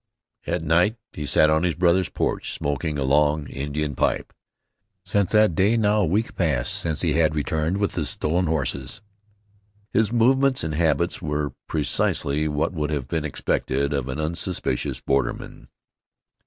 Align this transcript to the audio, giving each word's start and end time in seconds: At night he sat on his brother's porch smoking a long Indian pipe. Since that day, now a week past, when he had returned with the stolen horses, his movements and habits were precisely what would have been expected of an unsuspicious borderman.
At 0.47 0.63
night 0.63 0.95
he 1.13 1.27
sat 1.27 1.51
on 1.51 1.61
his 1.61 1.75
brother's 1.75 2.09
porch 2.09 2.53
smoking 2.55 2.97
a 2.97 3.03
long 3.03 3.47
Indian 3.47 3.93
pipe. 3.95 4.33
Since 5.05 5.31
that 5.33 5.53
day, 5.53 5.77
now 5.77 6.01
a 6.01 6.05
week 6.07 6.33
past, 6.35 6.83
when 6.83 6.95
he 6.95 7.13
had 7.13 7.35
returned 7.35 7.77
with 7.77 7.91
the 7.91 8.03
stolen 8.07 8.47
horses, 8.47 9.01
his 9.93 10.11
movements 10.11 10.63
and 10.63 10.73
habits 10.73 11.21
were 11.21 11.53
precisely 11.67 12.47
what 12.47 12.73
would 12.73 12.89
have 12.89 13.07
been 13.07 13.25
expected 13.25 13.93
of 13.93 14.09
an 14.09 14.19
unsuspicious 14.19 14.99
borderman. 15.01 15.67